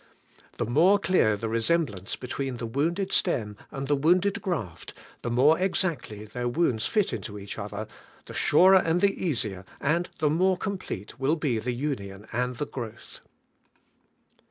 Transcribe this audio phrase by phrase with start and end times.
[0.57, 5.59] The more clear the resemblance between the wounded stem and the wounded graft, the more
[5.59, 7.85] exactly their wounds fit into each other,
[8.25, 12.65] the surer and the easier, and the more complete will be the union and the
[12.65, 13.19] growth.